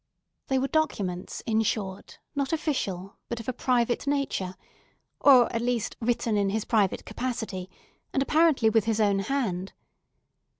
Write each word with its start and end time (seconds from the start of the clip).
They 0.47 0.57
were 0.57 0.67
documents, 0.67 1.41
in 1.45 1.61
short, 1.61 2.17
not 2.33 2.51
official, 2.51 3.17
but 3.29 3.39
of 3.39 3.47
a 3.47 3.53
private 3.53 4.07
nature, 4.07 4.55
or, 5.19 5.45
at 5.53 5.61
least, 5.61 5.95
written 6.01 6.37
in 6.37 6.49
his 6.49 6.65
private 6.65 7.05
capacity, 7.05 7.69
and 8.11 8.23
apparently 8.23 8.71
with 8.71 8.85
his 8.85 8.99
own 8.99 9.19
hand. 9.19 9.73